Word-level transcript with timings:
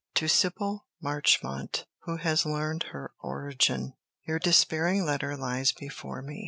To 0.15 0.25
Sybyl 0.27 0.85
Marchmont 0.99 1.85
Who 2.05 2.15
Has 2.17 2.43
Learned 2.43 2.85
Her 2.89 3.11
Origin 3.19 3.93
Your 4.23 4.39
despairing 4.39 5.05
letter 5.05 5.37
lies 5.37 5.71
before 5.73 6.23
me. 6.23 6.39